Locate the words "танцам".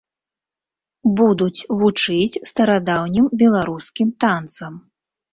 4.25-4.73